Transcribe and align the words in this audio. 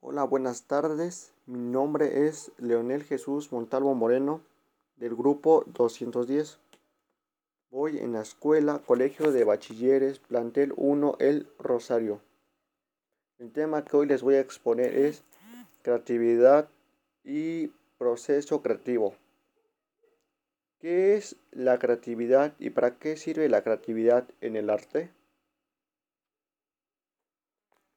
Hola, 0.00 0.22
buenas 0.22 0.62
tardes. 0.62 1.32
Mi 1.46 1.58
nombre 1.58 2.28
es 2.28 2.52
Leonel 2.56 3.02
Jesús 3.02 3.50
Montalvo 3.50 3.96
Moreno 3.96 4.40
del 4.96 5.16
grupo 5.16 5.64
210. 5.66 6.60
Voy 7.72 7.98
en 7.98 8.12
la 8.12 8.22
escuela 8.22 8.80
Colegio 8.86 9.32
de 9.32 9.42
Bachilleres, 9.42 10.20
plantel 10.20 10.72
1 10.76 11.16
El 11.18 11.48
Rosario. 11.58 12.20
El 13.38 13.50
tema 13.50 13.84
que 13.84 13.96
hoy 13.96 14.06
les 14.06 14.22
voy 14.22 14.36
a 14.36 14.40
exponer 14.40 14.94
es 14.96 15.24
creatividad 15.82 16.68
y 17.24 17.72
proceso 17.98 18.62
creativo. 18.62 19.14
¿Qué 20.78 21.16
es 21.16 21.34
la 21.50 21.80
creatividad 21.80 22.54
y 22.60 22.70
para 22.70 22.98
qué 22.98 23.16
sirve 23.16 23.48
la 23.48 23.64
creatividad 23.64 24.28
en 24.40 24.54
el 24.54 24.70
arte? 24.70 25.10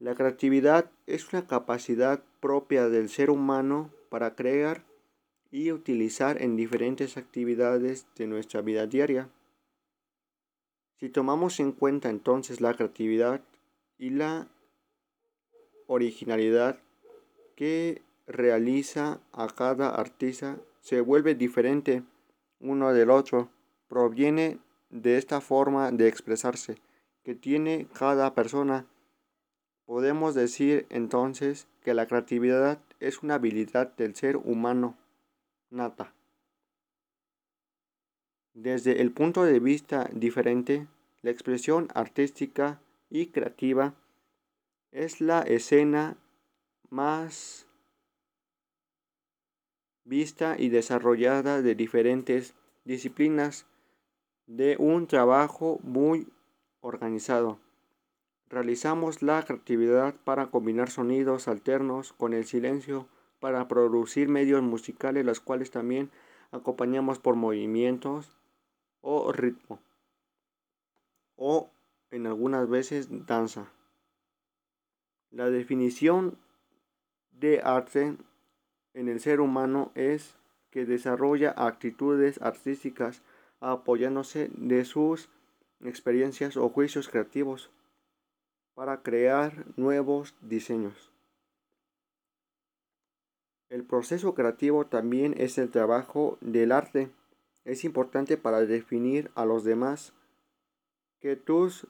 La 0.00 0.14
creatividad 0.14 0.90
es 1.06 1.32
una 1.32 1.46
capacidad 1.46 2.22
propia 2.40 2.88
del 2.88 3.08
ser 3.08 3.30
humano 3.30 3.90
para 4.10 4.36
crear 4.36 4.84
y 5.50 5.72
utilizar 5.72 6.40
en 6.40 6.54
diferentes 6.54 7.16
actividades 7.16 8.06
de 8.16 8.28
nuestra 8.28 8.60
vida 8.60 8.86
diaria. 8.86 9.28
Si 11.00 11.08
tomamos 11.08 11.58
en 11.58 11.72
cuenta 11.72 12.10
entonces 12.10 12.60
la 12.60 12.74
creatividad 12.74 13.40
y 13.98 14.10
la 14.10 14.46
originalidad 15.88 16.78
que 17.56 18.02
realiza 18.28 19.20
a 19.32 19.48
cada 19.48 19.88
artista, 19.88 20.58
se 20.80 21.00
vuelve 21.00 21.34
diferente 21.34 22.04
uno 22.60 22.92
del 22.92 23.10
otro. 23.10 23.48
Proviene 23.88 24.58
de 24.90 25.18
esta 25.18 25.40
forma 25.40 25.90
de 25.90 26.06
expresarse 26.06 26.76
que 27.24 27.34
tiene 27.34 27.88
cada 27.92 28.34
persona 28.34 28.86
Podemos 29.88 30.34
decir 30.34 30.84
entonces 30.90 31.66
que 31.82 31.94
la 31.94 32.06
creatividad 32.06 32.78
es 33.00 33.22
una 33.22 33.36
habilidad 33.36 33.96
del 33.96 34.14
ser 34.14 34.36
humano 34.36 34.98
nata. 35.70 36.12
Desde 38.52 39.00
el 39.00 39.12
punto 39.12 39.44
de 39.44 39.58
vista 39.60 40.10
diferente, 40.12 40.86
la 41.22 41.30
expresión 41.30 41.88
artística 41.94 42.82
y 43.08 43.28
creativa 43.28 43.94
es 44.92 45.22
la 45.22 45.40
escena 45.40 46.18
más 46.90 47.66
vista 50.04 50.56
y 50.58 50.68
desarrollada 50.68 51.62
de 51.62 51.74
diferentes 51.74 52.52
disciplinas 52.84 53.64
de 54.46 54.76
un 54.78 55.06
trabajo 55.06 55.80
muy 55.82 56.28
organizado. 56.82 57.58
Realizamos 58.50 59.22
la 59.22 59.44
creatividad 59.44 60.14
para 60.24 60.46
combinar 60.46 60.90
sonidos 60.90 61.48
alternos 61.48 62.12
con 62.14 62.32
el 62.32 62.46
silencio 62.46 63.06
para 63.40 63.68
producir 63.68 64.28
medios 64.28 64.62
musicales 64.62 65.24
los 65.24 65.40
cuales 65.40 65.70
también 65.70 66.10
acompañamos 66.50 67.18
por 67.18 67.36
movimientos 67.36 68.36
o 69.02 69.32
ritmo 69.32 69.80
o 71.36 71.70
en 72.10 72.26
algunas 72.26 72.68
veces 72.68 73.26
danza. 73.26 73.70
La 75.30 75.50
definición 75.50 76.38
de 77.30 77.60
arte 77.62 78.16
en 78.94 79.08
el 79.08 79.20
ser 79.20 79.40
humano 79.40 79.92
es 79.94 80.36
que 80.70 80.84
desarrolla 80.84 81.50
actitudes 81.50 82.40
artísticas 82.42 83.22
apoyándose 83.60 84.50
de 84.54 84.84
sus 84.84 85.28
experiencias 85.82 86.56
o 86.56 86.68
juicios 86.68 87.08
creativos 87.08 87.70
para 88.78 89.02
crear 89.02 89.66
nuevos 89.76 90.36
diseños. 90.40 91.10
El 93.70 93.82
proceso 93.82 94.36
creativo 94.36 94.86
también 94.86 95.34
es 95.36 95.58
el 95.58 95.68
trabajo 95.68 96.38
del 96.40 96.70
arte. 96.70 97.10
Es 97.64 97.82
importante 97.82 98.36
para 98.36 98.60
definir 98.60 99.32
a 99.34 99.44
los 99.46 99.64
demás 99.64 100.12
que 101.18 101.34
tus 101.34 101.88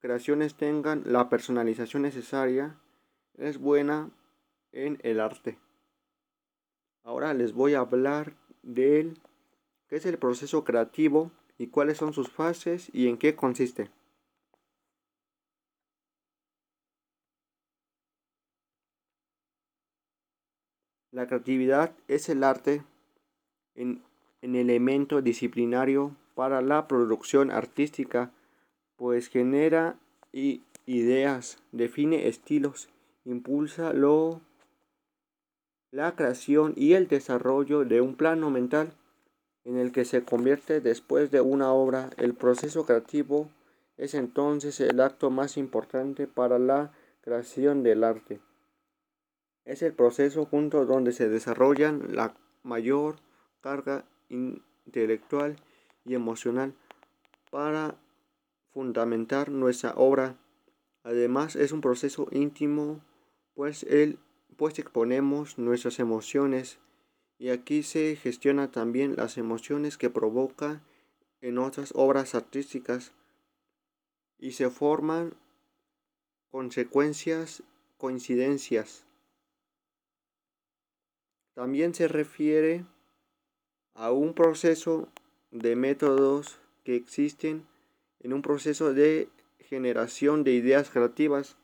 creaciones 0.00 0.56
tengan 0.56 1.04
la 1.06 1.30
personalización 1.30 2.02
necesaria. 2.02 2.76
Es 3.38 3.56
buena 3.56 4.10
en 4.72 4.98
el 5.02 5.20
arte. 5.20 5.58
Ahora 7.02 7.32
les 7.32 7.54
voy 7.54 7.72
a 7.72 7.80
hablar 7.80 8.34
de 8.62 9.14
qué 9.88 9.96
es 9.96 10.04
el 10.04 10.18
proceso 10.18 10.64
creativo 10.64 11.30
y 11.56 11.68
cuáles 11.68 11.96
son 11.96 12.12
sus 12.12 12.28
fases 12.28 12.90
y 12.92 13.08
en 13.08 13.16
qué 13.16 13.34
consiste. 13.34 13.90
La 21.20 21.26
creatividad 21.26 21.92
es 22.08 22.30
el 22.30 22.42
arte 22.42 22.82
en, 23.74 24.02
elemento 24.40 25.20
disciplinario 25.20 26.16
para 26.34 26.62
la 26.62 26.88
producción 26.88 27.50
artística, 27.50 28.32
pues 28.96 29.28
genera 29.28 29.98
ideas, 30.32 31.58
define 31.72 32.26
estilos, 32.26 32.88
impulsa 33.26 33.92
lo, 33.92 34.40
la 35.90 36.16
creación 36.16 36.72
y 36.74 36.94
el 36.94 37.06
desarrollo 37.06 37.84
de 37.84 38.00
un 38.00 38.14
plano 38.14 38.48
mental 38.48 38.94
en 39.64 39.76
el 39.76 39.92
que 39.92 40.06
se 40.06 40.24
convierte 40.24 40.80
después 40.80 41.30
de 41.30 41.42
una 41.42 41.70
obra. 41.70 42.08
El 42.16 42.32
proceso 42.32 42.86
creativo 42.86 43.50
es 43.98 44.14
entonces 44.14 44.80
el 44.80 44.98
acto 45.02 45.28
más 45.28 45.58
importante 45.58 46.26
para 46.26 46.58
la 46.58 46.92
creación 47.20 47.82
del 47.82 48.04
arte. 48.04 48.40
Es 49.64 49.82
el 49.82 49.92
proceso 49.92 50.46
junto 50.46 50.86
donde 50.86 51.12
se 51.12 51.28
desarrollan 51.28 52.14
la 52.14 52.34
mayor 52.62 53.16
carga 53.60 54.04
intelectual 54.28 55.56
y 56.04 56.14
emocional 56.14 56.74
para 57.50 57.96
fundamentar 58.72 59.50
nuestra 59.50 59.92
obra. 59.96 60.36
Además 61.02 61.56
es 61.56 61.72
un 61.72 61.80
proceso 61.80 62.28
íntimo, 62.30 63.00
pues, 63.54 63.82
el, 63.84 64.18
pues 64.56 64.78
exponemos 64.78 65.58
nuestras 65.58 65.98
emociones 65.98 66.78
y 67.38 67.50
aquí 67.50 67.82
se 67.82 68.16
gestiona 68.16 68.70
también 68.70 69.16
las 69.16 69.38
emociones 69.38 69.96
que 69.96 70.10
provoca 70.10 70.82
en 71.40 71.58
otras 71.58 71.92
obras 71.96 72.34
artísticas 72.34 73.12
y 74.38 74.52
se 74.52 74.70
forman 74.70 75.34
consecuencias, 76.50 77.62
coincidencias. 77.96 79.06
También 81.54 81.94
se 81.94 82.08
refiere 82.08 82.84
a 83.94 84.12
un 84.12 84.34
proceso 84.34 85.08
de 85.50 85.76
métodos 85.76 86.58
que 86.84 86.96
existen 86.96 87.66
en 88.20 88.32
un 88.32 88.42
proceso 88.42 88.94
de 88.94 89.28
generación 89.58 90.44
de 90.44 90.52
ideas 90.52 90.90
creativas 90.90 91.56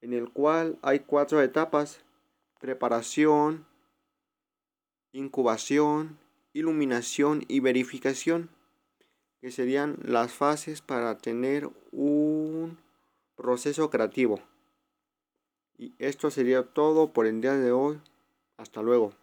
en 0.00 0.12
el 0.12 0.30
cual 0.30 0.78
hay 0.82 1.00
cuatro 1.00 1.42
etapas, 1.42 2.02
preparación, 2.58 3.66
incubación, 5.12 6.18
iluminación 6.52 7.44
y 7.48 7.60
verificación, 7.60 8.50
que 9.40 9.50
serían 9.50 9.98
las 10.02 10.32
fases 10.32 10.82
para 10.82 11.18
tener 11.18 11.70
un 11.92 12.78
proceso 13.36 13.90
creativo. 13.90 14.40
Y 15.78 15.94
esto 15.98 16.30
sería 16.30 16.62
todo 16.62 17.12
por 17.12 17.26
el 17.26 17.40
día 17.40 17.54
de 17.54 17.72
hoy. 17.72 18.00
Hasta 18.60 18.82
luego. 18.82 19.14